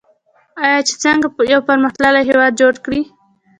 آیا 0.63 0.79
چې 0.87 0.93
څنګه 1.03 1.27
یو 1.53 1.61
پرمختللی 1.69 2.21
هیواد 2.29 2.51
جوړ 2.61 2.73
کړي؟ 2.85 3.01